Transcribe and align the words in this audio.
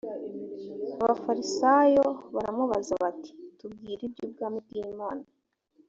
abafarisayo 1.01 2.05
baramubaza 2.35 2.93
bati 3.03 3.29
tubwire 3.57 4.01
iby’ubwami 4.07 4.57
bw 4.65 4.71
imana 4.83 5.25